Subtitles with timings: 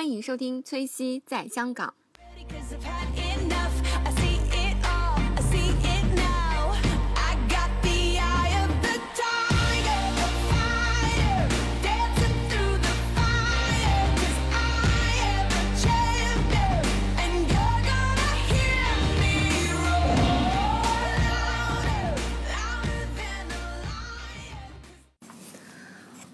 [0.00, 1.92] 欢迎收听崔西在香港。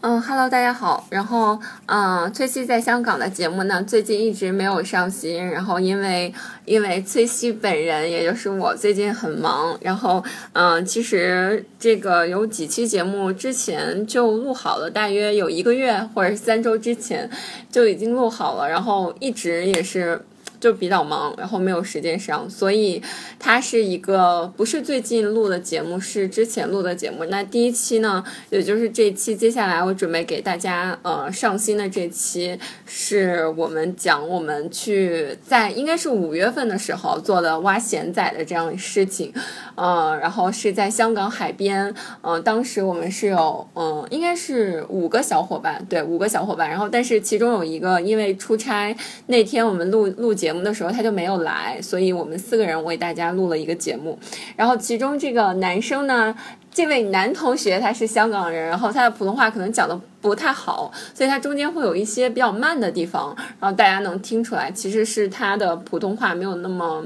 [0.08, 1.04] 嗯哈喽大家好。
[1.10, 5.44] 然后，嗯，崔西在香港的节目呢，最近一直没有上新。
[5.50, 6.32] 然后，因为
[6.64, 9.76] 因为崔西本人，也就是我，最近很忙。
[9.80, 17.28] 然后，嗯，其实这个有几期节目之前就录好了，大约有一个月或者三周之前
[17.72, 18.68] 就已经录好了。
[18.68, 20.24] 然后一直也是。
[20.66, 23.00] 就比较忙，然后没有时间上，所以
[23.38, 27.24] 它是一个不是最近录的节目，是之前录的节目。
[27.26, 39.32] 那第一期呢，也就是这期，接下来我准备给大家呃上新的这期，是我们讲我们去在应该是五月份的时候做的挖咸仔的这样的事情，
[39.76, 54.18] 呃，然后是在香港海边，呃，当时我们是有嗯、应该是五个小伙伴，对，五个小伙伴，然后但是其中有一个因为出差那天我们录录节目的时候他就没有来，所以我们四个人为大家录了一个节目，
[54.56, 56.34] 然后其中这个男生呢。
[56.76, 67.02] 这位男同学他是香港人，然后他的普通话可能讲的不太好，所以他中间会有一些比较慢的地方，然后大家能听出来，其实是他的普通话没有那么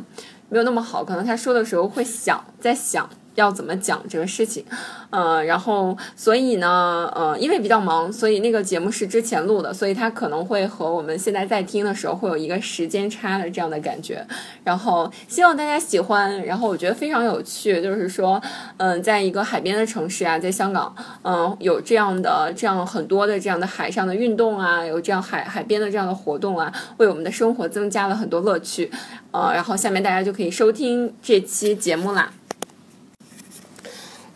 [0.48, 3.08] 没有那么好，可能他说的时候会想在想
[3.40, 4.64] 要怎么讲这个事情，
[5.10, 14.24] 呃，然后所以呢，呃，因为比较忙，所以那个节目是之前录的，所以它可能会和我们现在在听的时候会有一个时间差的这样的感觉，
[14.62, 18.40] 然后希望大家喜欢，然后我觉得非常有趣，就是说，
[18.76, 28.90] 嗯、在一个海边的城市啊，在香港，嗯、有这样的这样很多的这样的海上的运动啊，有这样海海边的这样的活动啊，为我们的生活增加了很多乐趣，
[29.30, 32.32] 呃，然后下面大家就可以收听这期节目啦。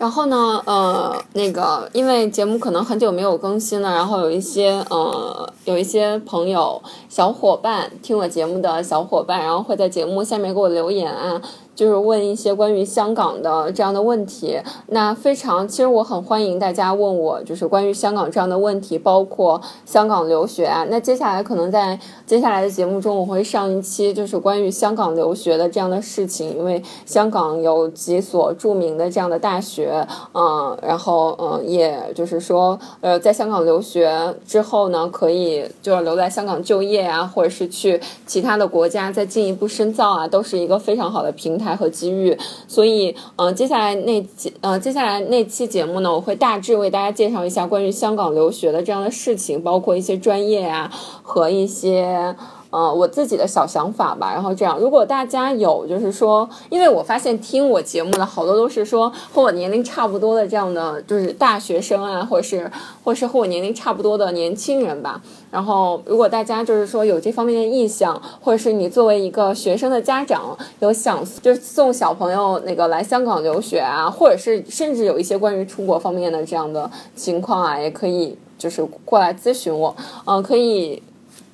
[0.05, 6.79] 然后呢，呃，那个，因为节目可能很久没有更新了，然后有一些呃，有一些朋友、
[7.09, 11.41] 小伙伴听我节目的小伙伴，然后会在节目下面给我留言啊，
[11.75, 14.59] 就是问一些关于香港的这样的问题。
[14.89, 20.87] 那非常，其实我很欢迎大家问我，就是关于香港这样的问题，包括香港留学啊。
[20.89, 42.37] 那接下来可能在接下来的节目中，我会上一期就是关于香港留学的这样的事情，因为香港有几所著名的这样的大学，嗯，然后嗯，也就是说，呃，在香港留学之后呢，可以就是留在香港就业啊，或者是去其他的国家再进一步深造啊，都是一个非常好的平台和机遇。
[42.67, 50.91] 所以，嗯、接下来那节呃，接下来那期节目呢，我会大致为大家介绍一下关于香港留学的这样的事情，包括一些专业啊
[51.23, 52.35] 和一些。
[52.75, 62.69] 呃，我自己的小想法吧，然后这样，如果大家有就是说，因为我发现听我节目的好多都是说和我年龄差不多的这样的，就是大学生啊，或者是
[63.05, 65.23] 或者是和我年龄差不多的年轻人吧。
[65.53, 81.01] 然后，如果大家就是说有这方面的意向，或者是你作为一个学生的家长有想就是送小朋友那个来香港留学啊，或者是甚至有一些关于出国方面的这样的情况啊，也可以就是过来咨询我，嗯、可以。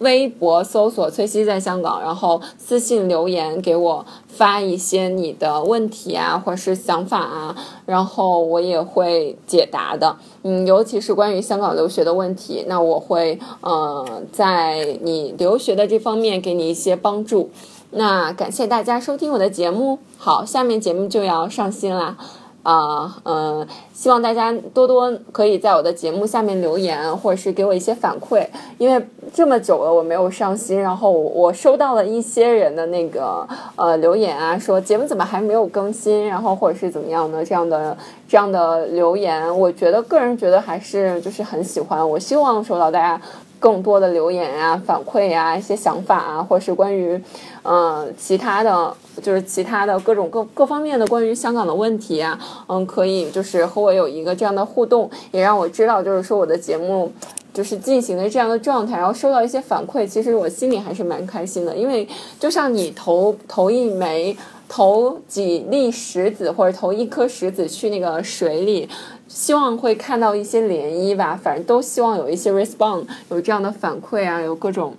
[0.01, 7.57] 微博搜索“崔西在香港”，然后私信留言给我发一些你的问题啊，或者是想法啊，
[7.87, 10.17] 然后我也会解答的。
[10.43, 17.51] 嗯，尤其是关于香港留学的问题，那我会呃在你留学的这方面给你一些帮助。
[17.93, 22.17] 那感谢大家收听我的节目，好，下面节目就要上新啦。
[22.63, 37.97] 啊，嗯、希望大家多多可以在我的节目下面留言，或者是给我一些反馈，因为这么久了我没有上新，然后我收到了一些人的那个呃留言啊，说节目怎么还没有更新，然后或者是怎么样的这样的
[38.29, 43.21] 这样的留言，我觉得个人觉得还是就是很喜欢，我希望收到大家。
[43.61, 47.23] 更多的留言啊、反馈啊、一些想法啊，或者是关于，
[47.63, 57.13] 嗯、其他的，就是其他的各种各各方面的关于香港的问题啊，嗯，可以就是和我有一个这样的互动，也让我知道，就是说我的节目
[57.53, 62.09] 就是进行的这样的状态，然后收到一些反馈，其实我心里还是蛮开心的，因为
[62.39, 64.37] 就像你投投一枚。
[64.73, 68.89] 投几粒石子或者投一颗石子去那个水里，
[69.27, 71.37] 希望会看到一些涟漪吧。
[71.43, 74.95] 反正都希望有一些 respond，有这样的反馈啊，有各种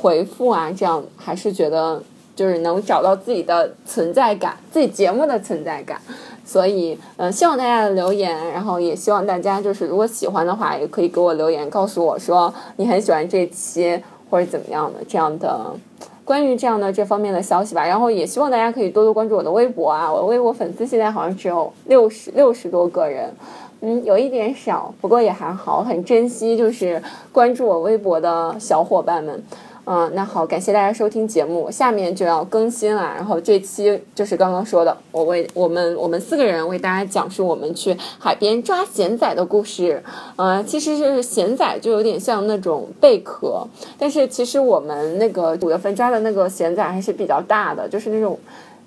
[0.00, 2.00] 回复啊，这样还是觉得
[2.36, 6.00] 就是能找到自己的存在感，自己节目的存在感。
[6.44, 14.00] 所以，嗯、希望大家的留言，然后也希望大家就是如果喜欢的话，也可以给我留言，告诉我说你很喜欢这期，
[14.30, 15.74] 或者怎么样的这样的。
[16.24, 23.30] 关于这样的这方面的消息吧，然后也希望大家可以多多关注我的微博啊，我微博粉丝现在好像只有六十六十多个人，
[23.80, 27.02] 嗯，有一点少，不过也还好，很珍惜就是
[27.32, 29.42] 关注我微博的小伙伴们。
[29.90, 33.04] 嗯，那好，感谢大家收听节目，下面就要更新了。
[33.16, 40.02] 然后这期就是刚刚说的，我为我们我们四个人为大家讲述我们去海边抓咸仔的故事。
[40.36, 43.66] 嗯，其实是咸仔就有点像那种贝壳，
[43.98, 48.38] 但是其实我们那个五月份抓的那个咸仔还是比较大的，就是那种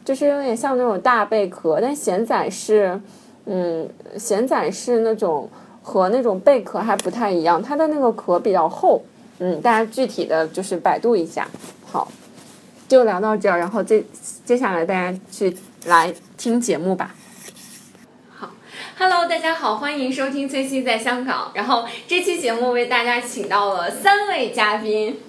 [0.06, 3.02] 就是有点像那种大贝壳，但咸仔是
[3.46, 3.90] 嗯，
[4.20, 5.50] 咸仔是那种
[5.82, 9.02] 和那种贝壳还不太一样，它的那个壳比较厚。
[9.44, 11.48] 嗯，大家具体的就是百度一下。
[11.84, 12.12] 好，
[12.88, 14.04] 就聊到这儿，然后接
[14.46, 17.16] 接下来大家去来听节目吧。
[18.30, 18.52] 好
[19.00, 21.52] ，Hello，大家好，欢迎收听崔西在香港。
[21.56, 25.20] 然后这期节目为大家请到了三位嘉宾，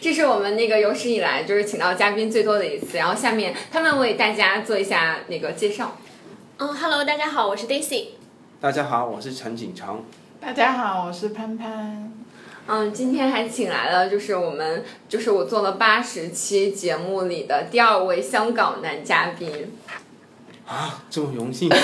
[0.00, 2.98] 这是我们那个有史以来就是请到嘉宾最多的一次。
[2.98, 5.96] 然后下面他们为大家做一下那个介绍。
[6.58, 8.06] 嗯，Hello，大家好，我是 Daisy。
[8.60, 10.02] 大家好，我是陈景成。
[10.40, 12.12] 大家好，我是潘潘。
[12.68, 19.72] 嗯，今天还请来了，就是我们，就是我做了八十期节目里的第二位香港男嘉宾。
[20.66, 21.68] 啊，这么荣幸！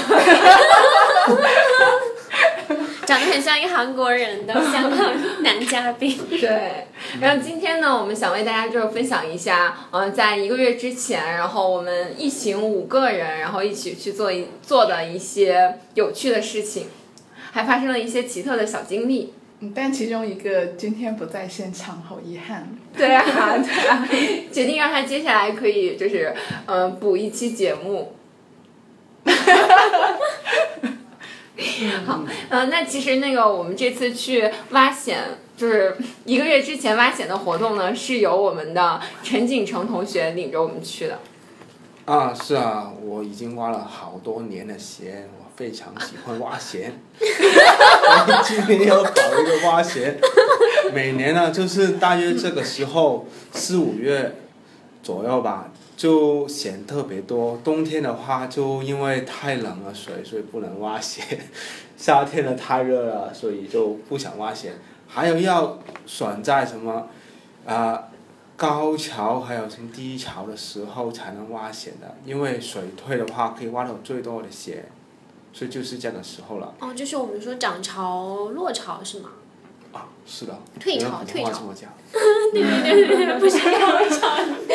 [3.05, 6.17] 长得很像一个韩国人的香港 男嘉宾。
[6.29, 6.87] 对，
[7.21, 16.87] 然后今天呢，我们想为大家就是分享一下，嗯、在一个月之前，然后我们一行五个人，然后一起去做一做的一些有趣的事情，
[17.51, 19.35] 还发生了一些奇特的小经历。
[19.61, 22.69] 嗯但其中一个今天不在现场，好遗憾。
[22.97, 23.25] 对啊，
[23.59, 24.09] 对啊，
[24.53, 26.33] 决定让他接下来可以就是
[26.67, 28.13] 呃补一期节目。
[32.07, 35.19] 好，呃，那其实那个我们这次去挖险，
[35.57, 41.19] 就是一个月之前挖险的活动呢，是由我们的陈景成同学领着我们去的。
[42.05, 46.93] 啊，是啊，我已经挖了好多年的险，我非常喜欢挖咸。
[47.21, 50.17] 我今天要搞一个挖咸，
[50.95, 54.37] 每年呢就是大约这个时候四五月
[55.03, 57.61] 左右吧，就咸特别多。
[57.65, 61.25] 冬天的话，就因为太冷了水，所以不能挖咸；
[61.99, 64.75] 夏天呢太热了，所以就不想挖咸。
[65.09, 67.09] 还有要选在什么
[67.67, 68.05] 啊？
[68.57, 74.85] 高潮还有从低潮的时候才能挖咸的，因为水退的话可以挖到最多的咸，
[75.53, 76.75] 所以就是这样的时候了。
[76.81, 79.31] 哦，就是我们说涨潮、落潮是吗？
[79.93, 80.59] 啊，是的。
[80.79, 81.91] 退潮退潮话这么讲。
[82.53, 84.29] 对对对对，不是落潮。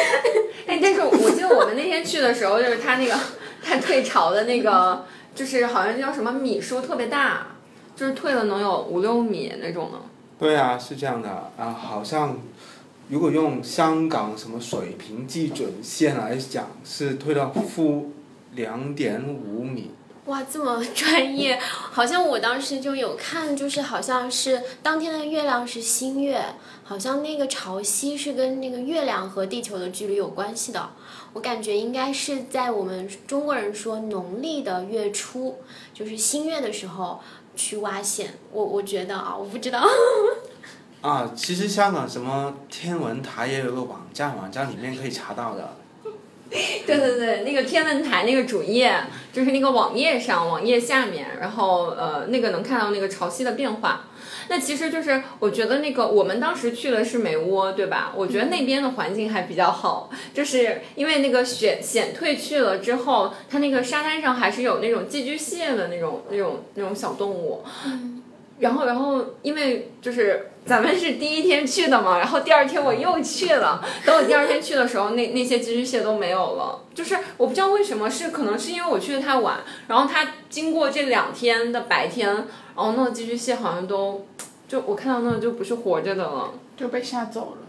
[0.67, 3.15] 哎，但是我记得我们那天去的时候，就是他那个
[3.61, 5.05] 他退潮的那个，
[5.35, 7.47] 就是好像叫什么米数特别大，
[7.95, 9.99] 就是退了能有五六米那种的。
[10.39, 12.39] 对啊，是这样的啊，好像
[13.09, 18.11] 如果用香港什么水平基准线来讲，是退到负
[18.55, 19.91] 两点五米。
[20.25, 26.41] 哇，这么 专业，好像我当时就有看，就是好像是当天的月亮是新月，
[26.83, 30.91] 好像那个潮汐是跟那个月亮和地球的距离有关系的。
[31.33, 35.57] 我感觉应该是在我们中国人说农历的月初，
[35.93, 37.19] 就是新月的时候
[37.55, 38.37] 去挖险。
[38.51, 39.83] 我我觉得啊，我不知道。
[41.01, 45.75] 啊，其实香港什么天文台也有个网站，网站里面可以查到的。
[46.85, 48.95] 对对对，那个天文台那个主页，
[49.31, 54.05] 就是那个网页上，网页下面，然后呃，那个能看到那个潮汐的变化。
[54.49, 58.13] 那其实就是我觉得那个我们当时去的是美窝，对吧？
[58.15, 67.63] 我觉得那边的环境还比较好，就是因为那个险险退去了之后，它那个沙滩上还是有那种寄居蟹的那种那种那种小动物。
[68.59, 73.83] 然后，然后，因为就是咱们是第一天去的嘛，然后第二天我又去了。
[74.05, 76.79] 等我第二天去的时候，那那些寄居蟹都没有了。
[76.93, 79.57] 就是我不知道为什么，是可能是因为我去的太晚，
[79.87, 82.45] 然后它经过这两天的白天，然
[82.75, 84.25] 后那个寄居蟹好像都，
[84.67, 86.51] 就我看到那就不是活着的了。
[86.75, 87.67] 就被吓走了。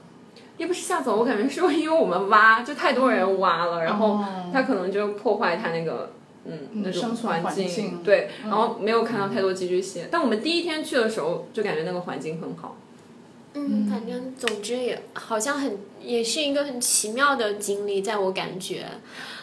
[0.57, 6.13] 也不是吓走，我感觉是因为我们挖，就太多人挖了，然后哦它可能就破坏它那个
[6.47, 10.09] 嗯那种生存环境，对，嗯然后没有看到太多寄居蟹。
[10.11, 12.77] 但我们第一天去的时候，就感觉那个环境很好。
[13.57, 18.85] 嗯，反正总之也好像很也是一个很奇妙的经历，在我感觉，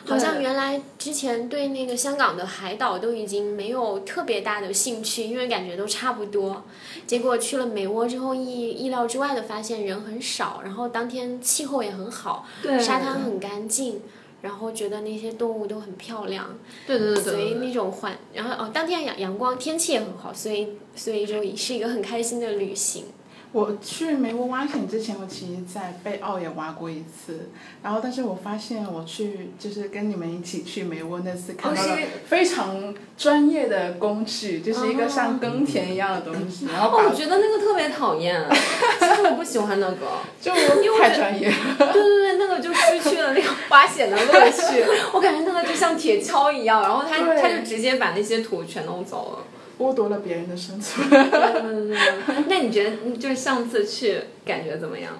[0.05, 6.63] 好像原来之前对那个香港的海岛都已经没有特别大的兴趣，因为感觉都差不多。
[7.07, 14.01] 结果去了美窝之后，意意料之外的发现人很少，然后当天气候也很好，对沙滩很干净。
[14.41, 16.47] 然后觉得那些动物都很漂亮，
[16.87, 23.05] 对对对所以那种环，然后哦，当天阳阳光天气也很好，所以所以就是一个很开心的旅行。
[23.53, 27.49] 我去梅窝挖潜之前，我其实在贝澳也挖过一次，
[27.83, 38.41] 然后但是我发现我去就是跟你们一起去梅窝那次，看到了非常专业的工具，就是一个像耕田一样的东西，然后哦，我觉得那个特别讨厌，
[39.23, 39.97] 我不喜欢那个。
[40.39, 40.51] 就
[40.81, 41.55] 因为太专业了。
[41.77, 44.83] 对对对，那个就失去了那个挖显的乐趣。
[45.13, 49.45] 我感觉那个就像铁锹一样，然后他他就直接把那些土全弄走了。
[49.79, 51.09] 剥夺了别人的生存。
[51.09, 52.35] 对对对对。
[52.47, 55.11] 那你觉得就是上次去感觉怎么样？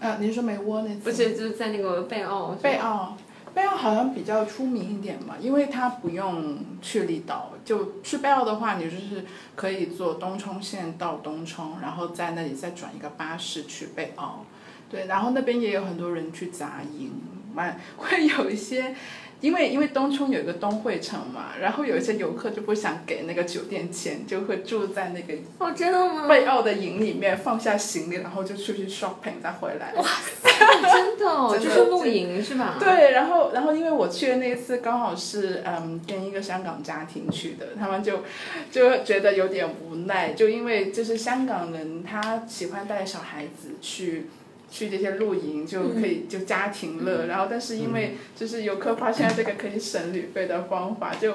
[0.00, 1.00] 啊，您说梅窝那次？
[1.04, 2.56] 不是，就是在那个贝奥。
[2.62, 2.76] 贝。
[2.76, 3.16] 奥，
[3.54, 9.22] 贝奥好像比较出名一点嘛，因为它不用去离岛，就去贝澳的话，你就是
[9.54, 14.46] 可以坐东冲线到东冲，然后在那里再转一个巴士去贝澳。
[14.88, 17.12] 对，然后那边也有很多人去扎营，
[17.52, 18.94] 蛮 会有一些。
[19.40, 26.26] 因为因为东冲有一个东汇城嘛，然后有一些游客就不想给那个酒店钱，就会住在那个哦，真的吗？
[26.26, 29.92] 贝奥的营里面，放下行李，然后就出去 shopping 再回来。
[29.94, 32.76] 真的哦， 真的就是露营是吧？。
[32.80, 38.22] 对，然后然后因为我去的那一次刚好是嗯跟一个香港家庭去的，他们就
[38.70, 44.28] 就觉得有点无奈，就因为就是香港人他喜欢带小孩子去。
[44.70, 51.34] 去这些露营就可以就家庭乐，然后但是因为就是游客发现这个可以省旅费的方法，就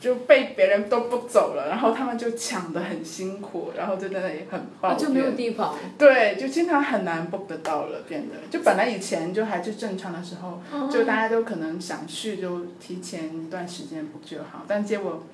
[0.00, 5.76] 就被别人都不走了，然后他们就抢得很辛苦，然后就在那里很抱就没有地方。
[5.96, 8.34] 对，就经常很难 book 得到了，变得。
[8.50, 15.24] 就本来以前就还是正常的时候，就大家都可能想去就提前一段时间 book 就好，但结果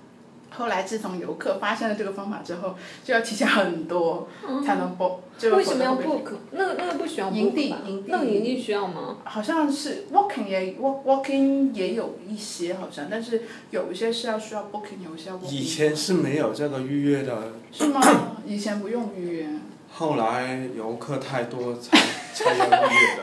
[0.51, 2.75] 后来自从游客发现了这个方法之后，
[3.05, 4.29] 就要提前很多
[4.65, 6.33] 才能 book，、就为什么要 book？
[6.53, 9.19] 那个那个不需要 book 营地营地那个营地需要吗？
[9.25, 15.51] 好像是 walking 也 walk walking 也有一些好像，但是有一些是要需要 booking，有一些要 walking。
[15.53, 18.01] 以前是没有这个预约的，是吗？
[18.47, 19.47] 以前不用预约。
[19.91, 21.99] 后来游客太多才
[22.35, 23.17] 才要预约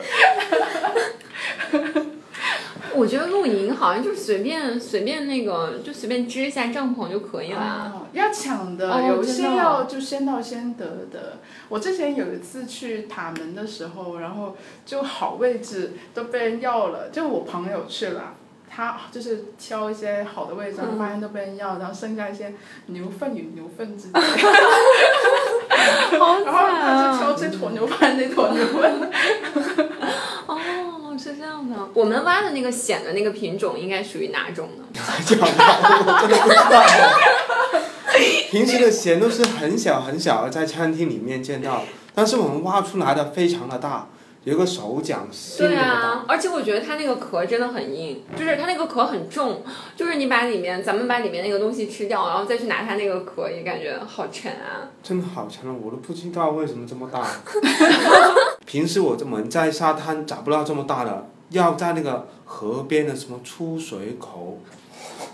[1.94, 2.06] 的。
[2.96, 7.92] 我觉得露营好像就是随便随便那个就随便支一下帐篷就可以了。
[7.94, 11.38] 哦，要抢的，哦有些要就先到先得的。
[11.68, 18.34] 我之前有一次去塔门的时候，然后就好位置都被人要了，就我朋友去了。
[18.68, 22.52] 他就是挑一些好的位置，然后发现都被人要，然后剩下一些
[22.86, 24.20] 牛粪与牛粪之间，
[26.12, 29.10] 然后他就挑惨这坨牛粪那坨牛粪。
[31.26, 31.76] 哦，是这样的。
[31.94, 34.84] 我们挖的那个蚬的那个品种应该属于哪种呢？
[35.26, 36.84] 这样吧，我真的不知道。
[38.50, 41.82] 平时的蚬都是很小很小的，在餐厅里面见到，
[42.14, 44.08] 但是我们挖出来的非常的大，
[44.44, 45.76] 有个手掌心对。
[45.76, 49.62] 啊，而且我觉得它那个壳真的很硬，就是它那个壳很重，
[49.96, 54.88] 就是你把里面咱们把里面那个东西吃掉，然后再去拿它那个壳，也感觉好沉啊。
[55.02, 55.74] 真的好沉啊！
[55.82, 57.26] 我都不知道为什么这么大。
[58.66, 64.58] 平时我们在沙滩找不到这么大的，要在那个河边的什么出水口，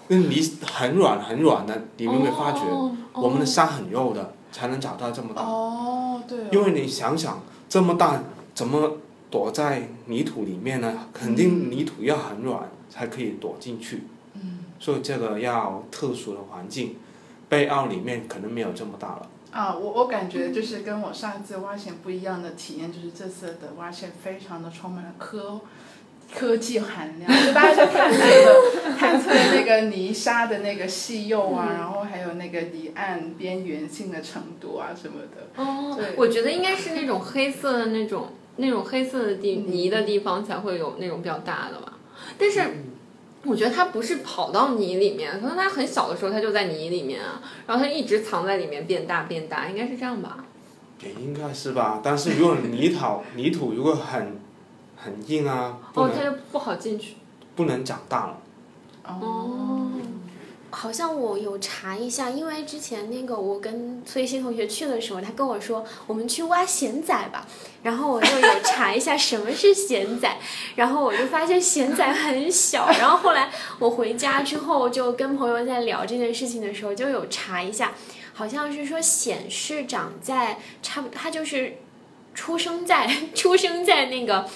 [0.08, 2.60] 那泥很软很软的，你们有没有发觉？
[2.60, 5.42] 哦我们的沙很肉的，才能找到这么大。
[5.42, 6.48] 哦，对哦。
[6.50, 8.22] 因为你想想，这么大
[8.54, 8.96] 怎么
[9.30, 11.06] 躲在泥土里面呢？
[11.12, 14.04] 肯定泥土要很软才可以躲进去。
[14.32, 14.60] 嗯。
[14.80, 16.96] 所以这个要特殊的环境，
[17.50, 19.28] 贝澳里面可能没有这么大了。
[19.52, 25.60] 啊，我我感觉就是跟我上一次挖潜不一样的体验，就是这次的挖潜非常的充满了科
[26.34, 35.62] 科技含量，就大家就探测了探测了那个泥沙的那个细幼啊，然后还有那个离岸边缘性的程度啊什么的。
[35.62, 41.98] 哦，我觉得应该是那种黑色的那种那种黑色的地泥的地方才会有那种比较大的吧。
[42.38, 42.62] 但是
[43.44, 50.44] 我觉得它不是跑到泥里面，可能它很小的时候它就在泥里面啊，然后它一直藏在里面变大变大，应该是这样吧？
[51.02, 54.40] 也应该是吧，但是如果泥土泥土如果很
[54.96, 57.16] 很硬啊，哦，能、它就不好进去。
[57.56, 58.38] 不能长大了。
[59.04, 59.90] 哦，
[60.74, 67.46] 好像我有查一下，因为之前那个我跟崔鑫同学去的时候，他跟我说我们去挖咸仔吧，
[67.82, 70.34] 然后我就有查一下什么是咸仔，
[70.74, 77.92] 然后我就发现咸仔很小，然后后来我回家之后就跟朋友在聊这件事情的时候，就有查一下，
[78.32, 81.76] 好像是说显是长在差不多，它就是
[82.34, 84.48] 出生在出生在那个。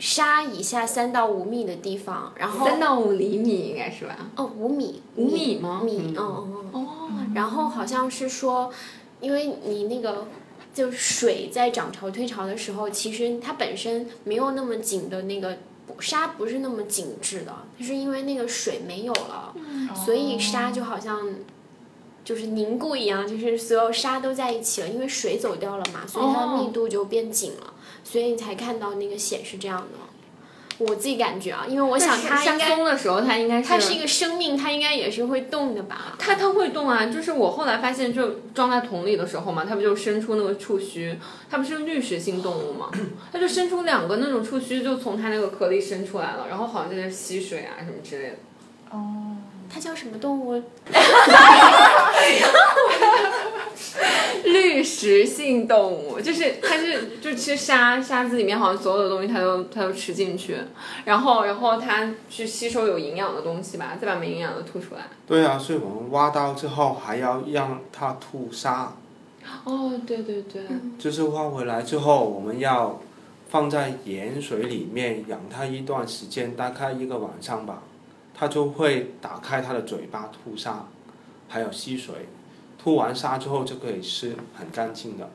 [0.00, 4.16] 沙以下三到五米的地方，然后三到五厘米应该是吧？
[4.34, 6.86] 哦，五米，五米吗米，嗯嗯嗯。
[6.86, 8.72] 哦，然后好像是说，
[9.20, 10.26] 因为你那个
[10.74, 15.58] 就是水在涨潮退潮的时候，其实它本身没有那么紧的那个
[16.00, 19.54] 沙不是那么紧致的，它是因为那个水没有了，
[19.94, 21.28] 所以沙就好像。
[22.22, 27.72] 就是凝固一样，就是所有沙都在一起了，因为水走掉了嘛，所以它的密度就变紧了，
[28.04, 29.84] 所以你才看到那个显是这样的。
[30.78, 36.16] 我自己感觉啊，因为我想它沙应该松的时候，它应该是它是一个生命，它应该也是会动的吧？
[36.18, 41.18] 它它会动啊，就是我后来发现，就装在桶里的时候嘛，它不就伸出那个触须，
[41.50, 42.90] 它不是滤食性动物嘛，
[43.30, 48.36] 它就伸出两个那种触须，就从它那个壳里伸出来了，然后好像在那吸水啊什么之类的。
[48.88, 49.36] 哦，
[49.70, 50.62] 它叫什么动物？
[54.44, 60.56] 滤食性动物，就是它是就吃沙沙子里面好像所有的东西它都它都吃进去，
[61.04, 65.02] 然后然后它去吸收有营养的东西吧，再把没营养的吐出来。
[65.26, 68.96] 对啊，所以我们挖到之后还要让它吐沙，
[69.64, 70.62] 哦，对对对，
[70.98, 73.00] 就是挖回来之后，我们要
[73.48, 77.82] 放在盐水里面养它一段时间，大概一个晚上吧，
[78.34, 80.86] 它就会打开它的嘴巴吐沙，
[81.48, 82.14] 还有吸水。
[82.82, 85.28] 吐完沙之后就可以吃，很干净的。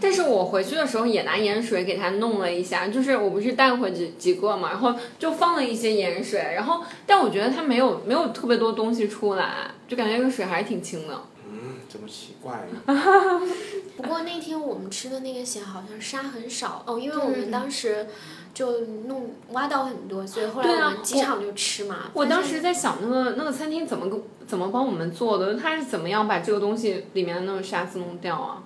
[0.00, 11.20] 但是我回去的时候也拿盐水给它弄了一下，就是我不是带回几几个嘛，然后就放了一些盐水，然后但我觉得它没有没有特别多东西出来，就感觉那个水还是挺清的。
[11.88, 12.66] 嗯，这么奇怪。
[13.96, 18.06] 不过那天我们吃的那个咸好像沙很少哦，因为我们当时
[18.54, 22.10] 就弄挖到很多，所以后来我们机场就吃嘛。
[22.14, 28.62] 我当时在想那个那个餐厅怎么怎么帮我们做的，他是怎么样把这个东西里面的那个沙子弄掉啊？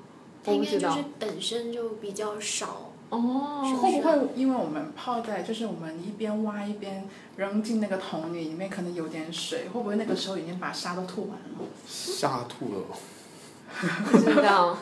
[0.47, 2.92] 应该就是本身就比较少。
[3.13, 7.05] 哦，会不会因为我们泡在，就是我们一边挖一边
[7.37, 11.69] 扔进那个桶里，里面可能有点水，会不会那个时候已经把沙都吐完了？
[11.87, 12.87] 沙吐了，
[14.11, 14.79] 不知道。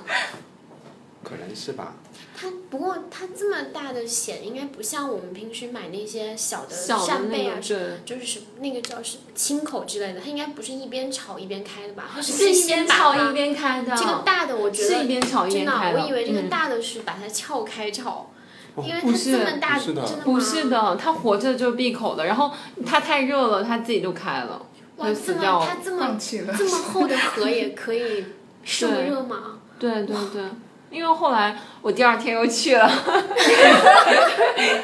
[1.24, 1.94] 可能是吧。
[2.40, 12.08] 它不过它这么大的蚬，应该不像我们平时买那些小的扇贝啊就是什么那个叫是青口之类的，它应该不是一边炒一边开的吧？
[12.14, 13.94] 它是先把它边炒一边开的。
[13.94, 16.00] 这个大的我觉得是一边炒一真的，边开的。
[16.00, 18.30] 我以为这个嗯大的是把它撬开炒，
[18.74, 20.22] 哦因为它这么大，不是的真的吗？
[20.24, 22.50] 不是的，它活着就闭口的，然后
[22.86, 24.64] 它太热了，它自己就开了，
[24.96, 25.76] 哇，就这么死掉了它。
[25.84, 26.54] 这么放弃了。
[26.56, 28.24] 这么厚的壳也可以
[28.64, 29.58] 受热吗？
[29.78, 30.42] 对对对，
[30.90, 32.86] 因为后来我第二天又去了，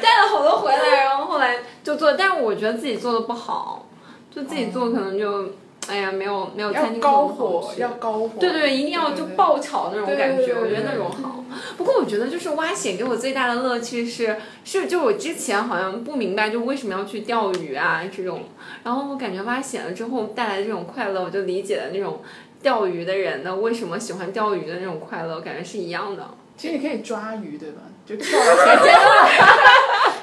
[0.01, 3.85] 带了好多回来，然后后来就做，但是我觉得自己做的不好，
[4.33, 5.49] 就自己做可能就，
[5.87, 8.29] 哎呀，没有没有餐厅要高火，要高火。
[8.39, 11.43] 对对，一定要就爆炒那种感觉，对对对我觉得那种好。
[11.75, 18.43] 不过我觉得就是挖蚬给我最大的乐趣是，是就我之前好像不明白就为什么要去钓鱼啊这种，
[18.83, 22.21] 然后我感觉挖蚬了之后带来的这种快乐，我就理解了那种
[22.61, 26.29] 钓鱼的人呢为什么喜欢钓鱼的那种快乐，感觉是一样的。
[26.57, 27.81] 其实你可以抓鱼，对吧？
[28.05, 28.95] 就跳到河间。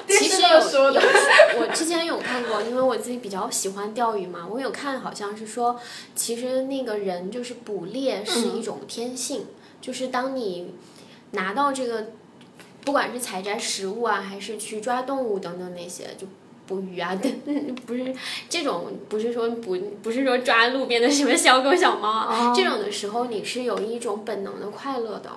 [0.05, 1.01] 电 视其实有都说的。
[1.01, 5.79] 有我之前有看过，因为我自己比较喜欢钓鱼嘛，我有看好像是说，
[6.13, 9.45] 其实那个人就是捕猎是一种天性，
[9.79, 10.73] 就是当你
[11.31, 12.07] 拿到这个，
[12.83, 16.27] 不管是采摘食物啊，还是去抓动物等等那些，就。
[16.67, 17.31] 捕鱼啊，等
[17.85, 18.13] 不是
[18.49, 25.29] 这种，不是说不，不是说抓路边的什么小狗小猫啊，这种的时候，你是有一种本能的快乐的。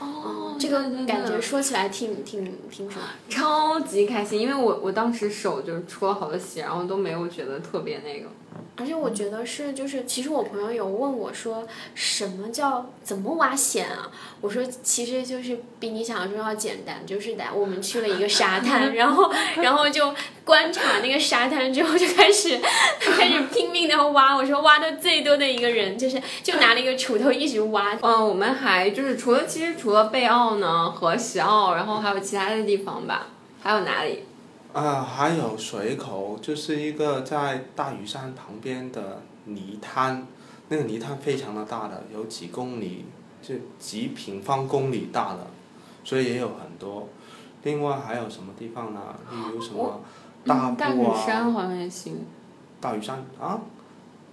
[0.00, 3.04] 哦这个感觉说起来挺挺挺什么？
[3.28, 8.26] 超级开心，因为我我当时手就出了好多血，然后都没有觉得特别那个。
[8.80, 14.10] 而且我觉得是，就是其实我朋友有问我说，什么叫怎么挖蚬啊？
[14.40, 20.14] 我说其实就是比你想象中要简单，就是来我们去了一个沙滩， 然后然后就
[20.44, 22.58] 观察那个沙滩之后就开始
[22.98, 24.34] 开始拼命的挖。
[24.34, 27.94] 我说挖的最多的一个人就是就拿了一个锄头一直挖。
[28.00, 33.26] 嗯，我们还就是除了其实除了贝澳呢和西澳，然后还有其他的地方吧，
[33.62, 34.24] 还有哪里？
[34.72, 40.26] 啊，还有水口，就是一个在大屿山旁边的泥滩，
[40.68, 43.04] 那个泥滩非常的大的，有几公里，
[43.42, 45.46] 就几平方公里大的，
[46.04, 47.08] 所以也有很多。
[47.64, 49.00] 另外还有什么地方呢？
[49.30, 50.00] 例如什么
[50.46, 52.24] 大嗯大屿埔啊、山好像也行。
[52.80, 53.60] 大屿山啊，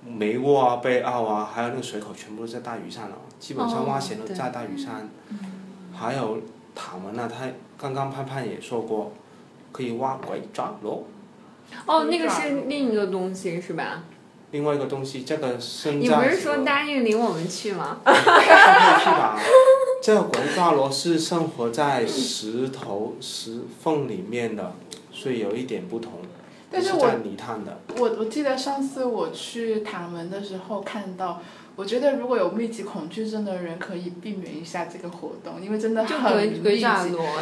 [0.06, 3.18] 梅窝啊、贝澳啊，还有那个水口，全部都在大屿山了。
[3.40, 5.10] 基本上挖蚬都在大屿山。
[5.94, 6.38] 还有
[6.76, 7.48] 塔门啊，他
[7.78, 9.12] 刚刚潘潘也说过，
[9.78, 11.06] 可以挖鬼抓螺。
[11.86, 14.04] 哦，那个是另一个东西是吧？
[14.50, 18.00] 另外一个东西，这个现你不是说答应领我们去吗？
[18.04, 19.38] 去吧？
[20.02, 24.74] 这个鬼抓螺是生活在石头石缝里面的，
[25.12, 26.14] 所以有一点不同。
[26.72, 27.80] 但是我泥滩的。
[27.98, 31.42] 我我记得上次我去塔门的时候看到，
[31.78, 36.86] 我觉得如果有密集恐惧症的人可以避免一下这个活动，因为真的就很密集。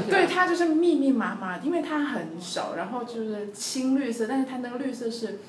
[0.09, 5.39] 对，它就是密密麻麻，因为它很少，然后就是青绿色，但是它那个绿色是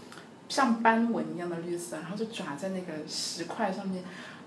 [0.49, 4.05] 像斑纹一样的绿色，然后就抓在那个石块上面。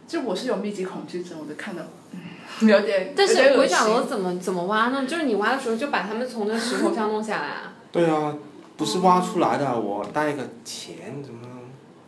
[0.08, 3.13] 就我是有密集恐惧症，我就看到，嗯，有点。
[3.15, 5.06] 但是鬼爪螺怎么怎么挖呢？
[5.06, 8.34] 就是你挖的时候就把它们从那石头上弄下来啊， 对啊，
[8.78, 11.41] 不是挖出来的，我带个钳怎么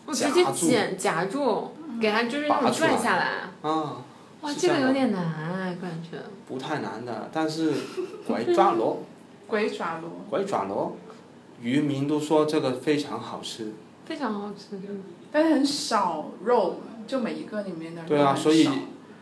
[0.08, 3.26] 我直接剪夹住，给它就是那种拔出来拽下来。
[3.62, 4.04] 啊？
[4.42, 6.18] 哇，这个有点难啊，感觉。
[6.48, 7.74] 不太难的，但是
[8.28, 9.04] 鬼爪螺，
[9.48, 10.10] 鬼爪螺。
[10.30, 10.98] 鬼爪螺，
[11.62, 13.74] 渔民都说这个非常好吃。
[14.06, 14.80] 非常好吃，
[15.32, 18.68] 但是很少肉，就每一个里面的肉对啊，所以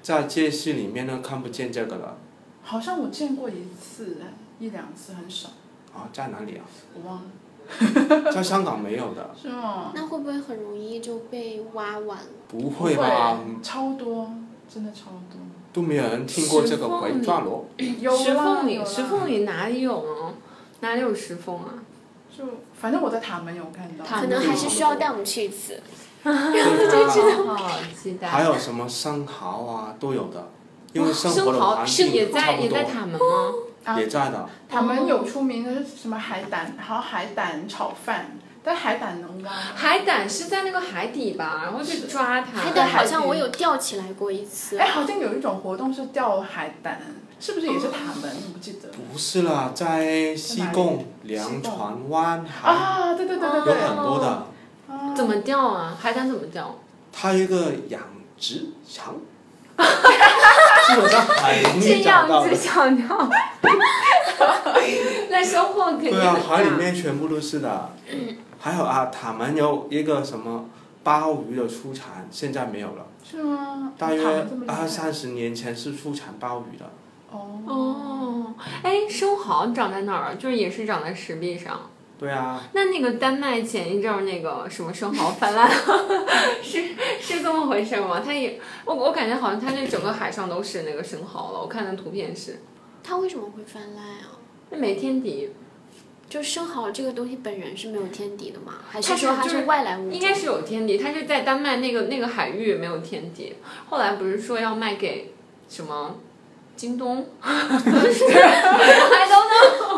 [0.02, 2.18] 在街市里面呢看不见这个了。
[2.64, 4.18] 好像我见过一次，
[4.60, 5.50] 一两次很少，
[5.94, 6.64] 啊，在哪里啊？
[6.96, 7.24] 我忘了，
[8.34, 9.30] 在香港没有的。
[9.40, 9.92] 是吗？
[9.94, 12.18] 那会不会很容易就被挖完？
[12.48, 13.40] 不会吧？
[13.62, 14.32] 超多，
[14.74, 15.40] 真的超多。
[15.72, 17.66] 都没有人听过这个鬼抓螺。
[17.78, 20.34] 有石啦缝里，石缝里哪里有呢？
[20.80, 21.76] 哪里有石缝啊？
[22.36, 24.04] 就反正我在塔门有看到。
[24.04, 25.80] 可能还是需要带我们去一次。
[26.24, 28.28] 对啊，好期待。
[28.28, 30.50] 还有什么生蚝啊，都有的，
[30.92, 33.54] 因为生蚝的环境是也差不多在也在，塔门吗？
[33.84, 34.48] 啊也在的。
[34.68, 39.58] 他们有出名的是什么海胆，还有海胆炒饭，但海胆能挖吗？
[39.76, 42.60] 海胆是在那个海底吧，然后去抓它。
[42.60, 44.88] 海胆好像我有钓起来过一次哎，。
[44.88, 47.02] 好像有一种活动是钓海胆，
[47.40, 48.30] 是不是也是塔门？
[48.48, 48.90] 我不记得。
[49.12, 53.74] 不是啦，在西贡粮船湾还啊，对对对对有对。
[53.88, 54.28] 很多的，
[54.90, 55.98] 啊怎么钓啊？
[56.00, 56.78] 海胆怎么钓？
[57.12, 58.02] 它有一个养
[58.38, 59.16] 殖场，
[60.90, 62.56] 基本上很容易找到的。
[62.56, 63.30] 小鸟。
[65.30, 67.90] 那收获肯定对啊，海里面全部都是的。
[68.12, 70.66] 嗯还有啊，他们有一个什么
[71.02, 73.94] 鲍鱼的出产，现在没有了，是吗？
[73.98, 74.22] 大约
[74.68, 76.86] 二三十年前是出产鲍鱼的。
[77.32, 77.62] 哦。
[77.66, 80.36] 哦，哎，生蚝长在哪儿啊？
[80.38, 81.80] 就是也是长在石壁上。
[82.20, 85.72] 对啊，那那个丹麦前一阵儿那个什么生蚝泛滥，
[86.62, 86.84] 是
[87.22, 88.22] 是这么回事吗？
[88.24, 91.62] 它也，我我感觉好像它那整个海上都是那个生蚝了。
[91.62, 92.60] 我看的图片是，
[93.02, 94.36] 它为什么会泛滥啊？
[94.70, 95.50] 那没天敌，
[96.30, 98.74] 就生蚝这个东西本人是没有天敌的吗？
[98.90, 100.12] 还是是说它是外来物种？
[100.12, 103.56] 应该是有天敌，它是在丹麦那个那个海域没有天敌。
[103.90, 105.34] 后来不是说要卖给
[105.70, 106.18] 什么
[106.80, 107.28] 京东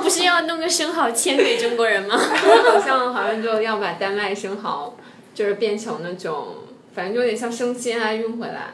[0.01, 2.17] 不是要弄个生蚝签给中国人吗？
[2.17, 4.95] 好像好像就要把丹麦生蚝
[5.35, 6.55] 就是变成那种，
[6.95, 8.71] 反正就有点像生鲜啊运回来。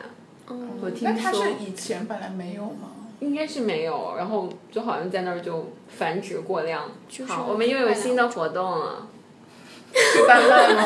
[0.50, 2.92] 嗯，我听说那它是以前本来没有吗？
[3.20, 6.84] 应该是没有，然后就好像在那儿就繁殖过量。
[7.10, 9.08] 就是好，我们又有新的活动了。
[9.92, 10.84] 去丹麦吗？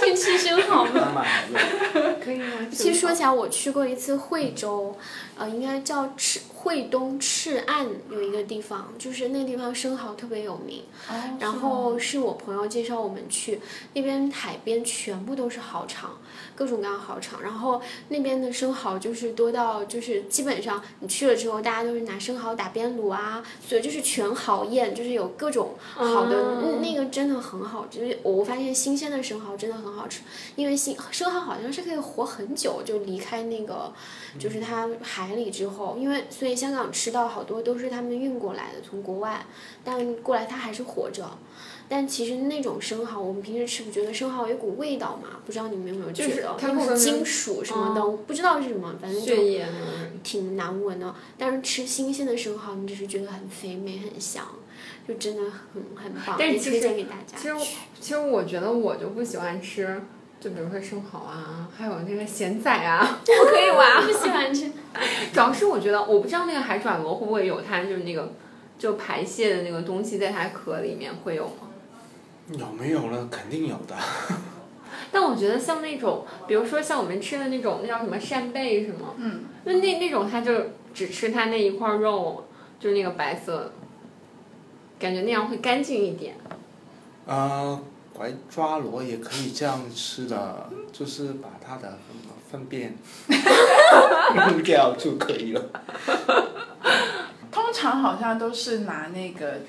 [0.00, 0.90] 去吃生蚝吗？
[0.94, 2.16] 丹麦好热。
[2.24, 2.52] 可以吗？
[2.70, 4.96] 其实说起来，我去过一次惠州，
[5.36, 10.82] 呃，应该叫赤惠东赤岸有一个地方，就是那个地方生蚝特别有名。
[11.08, 13.60] 哦然后是我朋友介绍我们去
[13.92, 16.18] 那边海边，全部都是蚝场，
[16.54, 17.42] 各种各样蚝场。
[17.42, 30.22] 然后那边的生蚝就是多到就是基本上你去了之后，大家都是拿生蚝打边炉啊，所以就是全蚝宴，就是有各种好的，那个真的很好，就是我发现新鲜的生蚝真的很好吃，
[30.56, 33.92] 因为新生蚝好像是可以活很久，就离开那个
[34.38, 39.44] 就是它海里之后，因为所以香港吃到好多都是他们运过来的，从国外，
[39.82, 41.26] 但过来它还是活着。
[41.88, 45.40] 但其实那种生蚝，我们平时吃不觉得生蚝有一股味道嘛？
[45.46, 46.56] 不知道你们有没有就是觉得？
[46.58, 49.36] 他们说是有金属什么的，嗯我不知道是什么，反正就。
[50.24, 51.14] 挺难闻的。
[51.38, 54.44] 但是吃新鲜的生蚝，你只是觉得很肥美、很香，
[55.06, 57.76] 就真的很很棒，也但是推荐给大家其实。
[58.00, 60.02] 其实我觉得我就不喜欢吃，
[60.40, 64.04] 就比如说生蚝啊，还有那个咸仔啊， 不可以玩。
[64.06, 64.70] 不喜欢吃，
[65.32, 68.32] 主要是我觉得，我不知道那个海爪螺会不会有它就是那个
[68.78, 71.68] 就排泄的那个东西在它壳里面会有吗？
[72.56, 73.26] 有没有了？
[73.30, 73.96] 肯定有的。
[75.10, 79.14] 但我觉得像那种，比如说像我们吃的那种，那叫什么扇贝是吗？
[79.16, 79.44] 嗯。
[79.64, 80.52] 那那那种，它就
[80.94, 82.44] 只吃它那一块肉，
[82.78, 83.72] 就是那个白色，
[84.98, 86.36] 感觉那样会干净一点。
[87.26, 87.80] 呃，
[88.16, 91.98] 拐抓螺也可以这样吃的， 就是把它的
[92.50, 92.96] 粪便
[94.34, 95.62] 弄掉就可以了。
[97.52, 99.60] 通常好像都是拿那个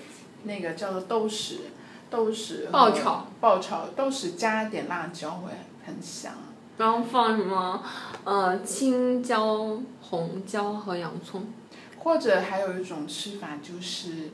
[0.44, 1.56] 那个叫做豆豉，
[2.10, 5.52] 豆豉爆炒，爆炒豆豉加一点辣椒会
[5.86, 6.34] 很香。
[6.78, 7.84] 然后放什么
[8.24, 11.52] 呃青椒、红椒和洋葱。
[12.00, 14.30] 或者还有一种吃法就是，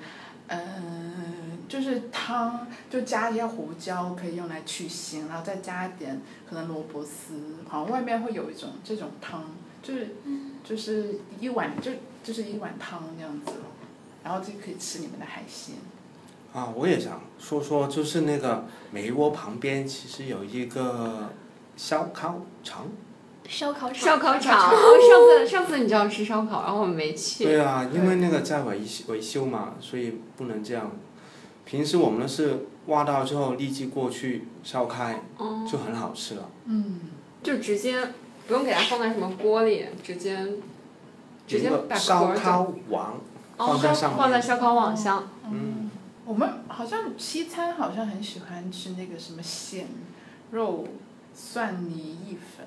[0.47, 9.45] 嗯、就是汤就加一些胡椒，可以用来去腥，然后再加一点可能萝卜丝，好像外面会有一种这种汤，
[9.81, 10.15] 就是
[10.63, 11.91] 就是一碗就
[12.23, 13.53] 就是一碗汤这样子，
[14.23, 15.75] 然后就可以吃你们的海鲜。
[16.53, 21.31] 啊，我也想说说，就是那个梅窝旁边其实有一个
[21.75, 22.87] 烧烤场。
[23.47, 27.43] 烧烤场烧场，烤场，哦，上次上次你叫我吃烧烤，然后我们没去。
[27.43, 30.91] 对啊，因为那个在维修维修嘛，所以不能这样。
[31.65, 36.49] 平时我们是挖到之后立即过去烧开，哦，就很好吃了。
[36.65, 36.99] 嗯，
[37.41, 38.09] 就直接
[38.47, 40.37] 不用给它放在什么锅里，直接
[41.47, 43.15] 直接把个烧烤网。
[43.15, 43.19] 哦
[43.55, 45.29] 放在上面，放在烧烤网上。
[45.45, 45.89] 嗯，
[46.25, 49.87] 我们好像西餐好像很喜欢吃那个什么鲜
[50.49, 50.87] 肉
[51.35, 52.65] 蒜泥意粉，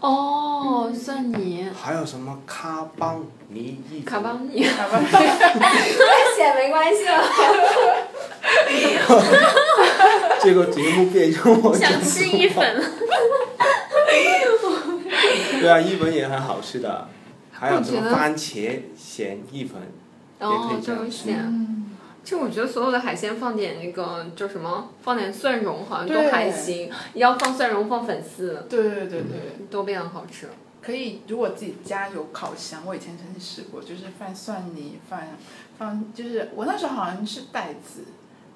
[0.00, 5.06] 哦，蒜泥、还有什么卡邦尼卡邦尼卡邦尼？
[6.36, 7.22] 写没关系了。
[10.40, 12.84] 这个节目变成我想吃意粉了。
[15.60, 17.08] 对啊，意粉也很好吃的，
[17.52, 19.80] 还有什么番茄咸意粉，
[20.40, 21.26] 也可哦以，这样吃。
[21.26, 21.30] 这
[22.24, 26.90] 其实我觉得所有的海鲜放点那个叫什么，放点蒜蓉好像都还行。
[27.14, 29.66] 要放蒜蓉，放粉丝，对对对对。
[29.70, 30.48] 都变得好吃。
[30.80, 35.20] 可以，如果自己家有烤箱，我以前曾经试过，就是放蒜泥，放
[35.78, 38.02] 放，就是我那时候好像是袋子，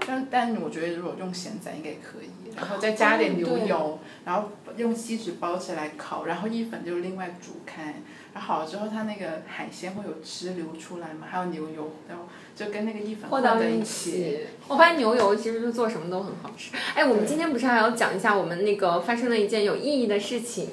[0.04, 8.02] 但但我觉得如果用咸仔应该也可以，然后再加点牛油，然后用锡纸包起来烤，然后意粉就另外煮开，
[8.34, 14.10] 然后好了之后它那个海鲜会有汁流出来嘛，还有牛油，然后就跟那个意粉和到在一起。
[14.10, 14.38] 起。
[14.68, 16.72] 我发现牛油其实是做什么都很好吃。
[16.94, 20.68] 哎，我们今天不是还要讲一下我们那个发生了一件有意义的事情，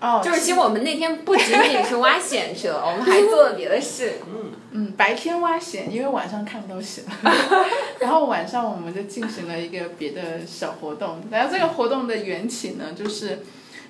[0.00, 4.14] 哦，就是其实我们那天不仅仅是挖蚬去了，我们还 做了别的事。
[4.26, 7.00] 嗯嗯，白天挖蚬，因为晚上看不到蚬，
[7.98, 11.22] 然后晚上我们就进行了一个别的小活动。
[11.30, 13.40] 然后这个活动的缘起呢，就是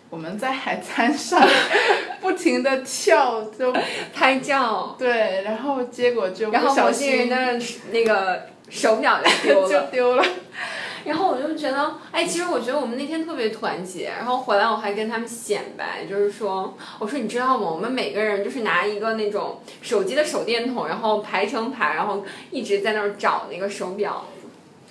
[0.08, 1.42] 我们在海滩上
[2.22, 3.74] 不停的跳，就
[4.14, 9.80] 拍照，对，然后结果就然后不小某些人心的那个手表就丢就。
[9.90, 10.24] 丢了。
[11.04, 14.10] 然后我就觉得，哎，其实我觉得我们那天特别团结。
[14.16, 17.68] 然后回来我还跟他们显摆，就是说，我说你知道吗？
[17.70, 24.24] 我们每个人就是拿一个那种手机的手电筒，然后排成排，然后一直在那儿找那个手表。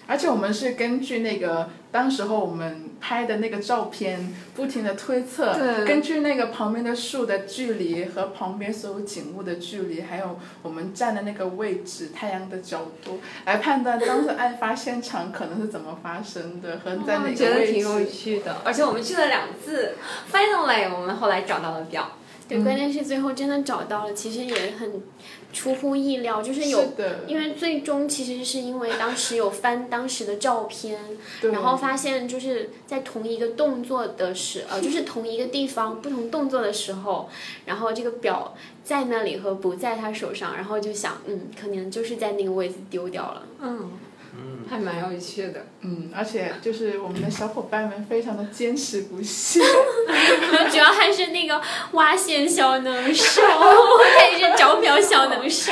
[0.07, 5.53] 而且我们是根据那个当时候我们拍的那个照片，不停的推测，
[5.85, 18.05] 根据那个旁边的树的距离和旁边所有景物的距离，还有我们站的那个位置、太阳的角度，来判断当时案发现场可能是怎么发生的和在哪我觉个位得挺有置。
[18.09, 19.95] 趣的，而且我们去了两次
[20.31, 22.11] ，finally 我们后来找到了表。
[22.47, 25.01] 对，关键是最后真的找到了，其实也很
[25.51, 30.99] 出乎意料，就是有是，因为最终其实是因为当时有翻当时的照片，
[31.41, 37.29] 然后发现就是在同一个动作的时，呃，就是同一个地方不同动作的时候，
[37.65, 43.43] 然后这个表在那里和不在他手上，然后就想，嗯，可能就是在那个位置丢掉了。
[43.59, 43.91] 嗯，
[44.69, 45.65] 还蛮有趣的。
[45.81, 49.61] 嗯，而且就是我们的小伙伴们非常的坚持不懈，
[50.71, 51.61] 主要还是那个
[51.93, 55.71] 挖线小能手，还是找表小能手。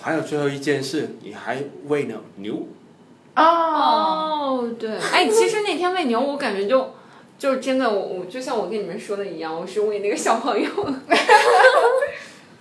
[0.00, 2.66] 还有最后一件事，你还喂了牛，
[3.34, 6.94] 哦，哦，对，哎，其实那天喂牛，我感觉就
[7.38, 10.68] 就真的，我我就像我跟你们说的一样，我是喂那个小朋友。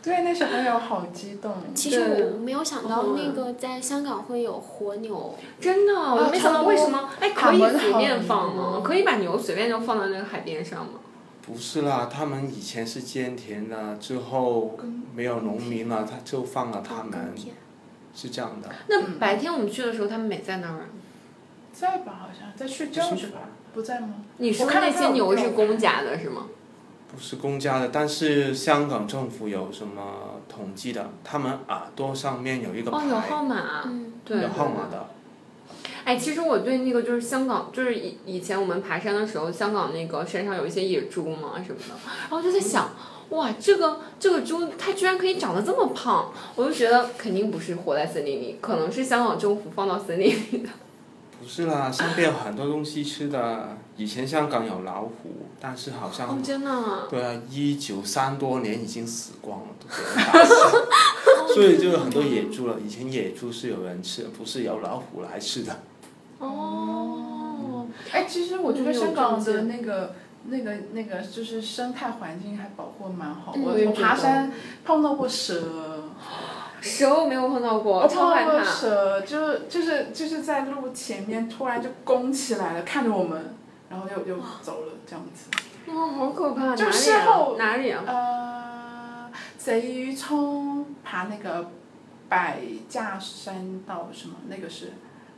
[0.03, 1.53] 对，那小朋友好激动。
[1.73, 8.81] 其实我没有想到那个在香港会有活牛，真的，我没想到为什么，哎，可以随便放吗？
[8.83, 10.99] 可以把牛随便就放到那个海边上吗？
[11.41, 14.77] 不是啦，他们以前是兼田的，之后
[15.15, 17.33] 没有农民了，他就放了他们
[18.13, 18.69] 是这样的。
[18.87, 20.85] 那白天我们去的时候，他们没在那儿啊。
[21.73, 22.17] 在吧？
[22.19, 23.39] 好像在睡觉是吧？
[23.73, 24.15] 不在吗？
[24.37, 26.47] 你说那些牛是公家的是吗？
[27.15, 31.11] 不是公家的，但是香港政府有什么统计的？
[31.23, 33.83] 他们耳朵上面有一个哦，有，号码。
[33.85, 34.41] 嗯，对。
[34.41, 35.09] 有号码的。
[36.03, 41.95] 哎，其实我对那个就是香港，就是以以前我们爬山的时候，香港那个山上有一些野猪嘛什么的，
[42.29, 42.89] 然后就在想，
[43.29, 50.69] 哇，这个这个猪它居然可以长得这么胖，我就觉得肯定不是活在森林里，可能是香港政府放到森林里的。
[51.39, 53.77] 不是啦，上边有很多东西吃的。
[53.95, 57.07] 以前香港有老虎，但是好哦像，真的啊。
[57.09, 60.53] 对啊，一九三多年已经死光了，都被人打死，
[61.53, 62.79] 所以就有很多野猪了。
[62.79, 65.79] 以前野猪是有人吃，不是有老虎来吃的。
[66.39, 67.85] 哦。
[68.11, 70.15] 哎，其实我觉得香港的那个、
[70.47, 73.53] 那个、那个，就是生态环境还保护得蛮好。
[73.55, 74.51] 嗯我我爬山
[74.83, 76.09] 碰到过蛇，
[76.81, 78.71] 蛇我没有碰到过，我超害碰到过怕。
[78.71, 83.55] 蛇，就就是就是在路前面突然就攻起来了，看着我们，
[83.93, 85.51] 然后又又走了这样子。
[85.91, 86.75] 哇，好可怕！
[86.75, 87.55] 就哪里啊事后？
[87.57, 88.03] 哪里啊？
[88.07, 91.69] 呃，贼冲爬那个
[92.27, 94.93] 百架山到什么，那个是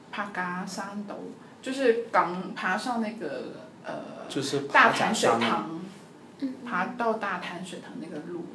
[0.09, 1.15] 帕嘎山斗，
[1.61, 3.93] 就是刚爬上那个呃
[4.29, 5.81] 就是大潭水塘，
[6.65, 8.45] 爬到大潭水塘那个路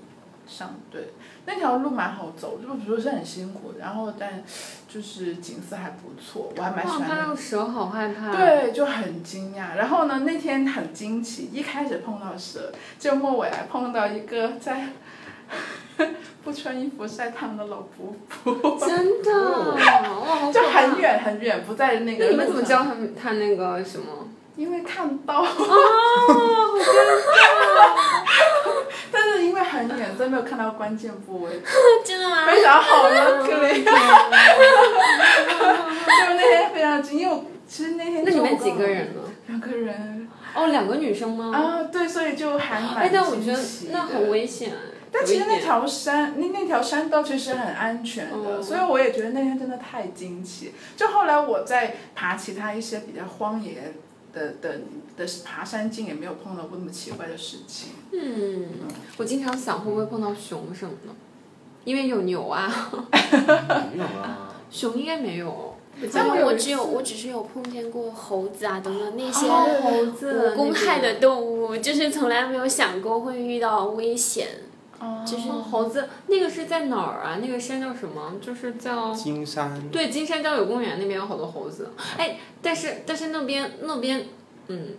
[0.51, 1.13] 上，对，
[1.47, 4.43] 那条路蛮好走，就不是很辛苦，然后但
[4.89, 9.77] 就是景色还不错，我还蛮喜哇，欢那个看到蛇好害怕。，对，就很惊讶。
[9.77, 14.89] 然后呢，那天很惊奇，一开始碰到蛇，就末尾还碰到一个在
[16.43, 20.99] 不穿衣服晒太阳的老婆婆，真的，哇，好就可怕 很。
[20.99, 22.25] 远很远，不在那个。
[22.25, 22.73] 那你们怎么知？
[22.73, 24.29] 道他们他那个什么？
[24.57, 25.55] 因为看到，哦，好
[26.77, 26.85] 尴
[29.13, 31.61] 但是因为很远，所以没有看到关键部位。
[32.05, 32.47] 真的吗？
[32.47, 33.85] 非常好的， 可以。
[33.85, 33.91] 就
[36.35, 39.21] 那天非常惊，因为我其实那天那你们几个人呢？
[39.49, 41.53] 两个人哦，两个女生吗？
[41.57, 42.97] 啊，对，所以就还蛮。
[42.97, 43.59] 哎，但我觉得
[43.91, 44.31] 那很。
[44.31, 44.73] 危险。
[45.13, 50.73] 但其实那条山，那那条山道其实很安全的，嗯所以我也觉得那天真的太惊奇。
[50.97, 53.93] 就后来我在爬其他一些比较荒野
[54.33, 54.81] 的的
[55.17, 57.91] 的爬山径，也没有碰到过那么奇怪的事情。
[58.13, 58.67] 嗯，
[59.17, 61.13] 我经常想会不会碰到熊什么的，
[61.85, 62.91] 因为有牛啊，
[63.93, 65.75] 没有啊， 熊应该没有。
[66.15, 74.47] 但我只有我只是有碰见过猴子啊等等那些哦，猴子无公害的动物，就是从来没有想过会遇到危险。
[75.01, 77.39] 哦就是哦，猴子那个是在哪儿啊？
[77.43, 78.35] 那个山叫什么？
[78.41, 81.91] 就是叫金山对金山郊野公园那边有好多猴子。
[82.17, 84.27] 哎，但是但是那边那边
[84.69, 84.91] 嗯，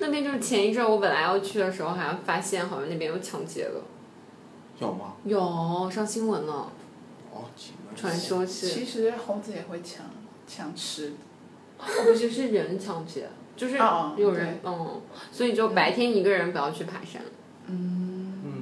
[0.00, 3.80] 那边就是前一阵我本来要去的时候，还发现好像那边有抢劫了，
[4.80, 5.14] 有吗？
[5.24, 6.70] 有上新闻了，
[7.32, 7.44] 哦，
[7.94, 10.04] 传说是其实猴子也会抢
[10.46, 11.12] 抢吃，
[11.78, 17.22] 哦不是是人抢劫，就是哦有人嗯，所以就白天一个人不要去爬山。
[17.66, 18.17] 嗯，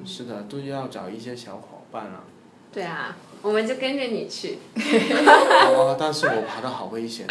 [0.07, 2.25] 是的，都要找一些小伙伴啊。
[2.73, 4.59] 对啊，我们就跟着你去。
[4.77, 7.27] 哦，但是我爬的好危险。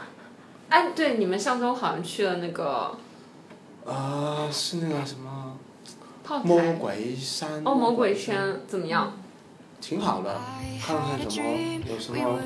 [0.68, 2.96] 哎，对，你们上周好像去了那个
[3.86, 5.56] 啊，是那个什么
[6.24, 6.60] 炮魔。
[6.78, 7.62] 鬼山。
[7.64, 9.12] 哦，魔鬼山怎么样？
[9.80, 10.38] 挺好的，
[10.78, 11.48] 看看什么
[11.88, 12.38] 有什么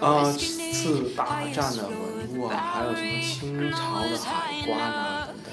[0.00, 5.52] 呃次大战的文物啊，还有什么清朝的海关啊等等。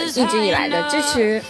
[0.05, 1.41] 一直以来的支持。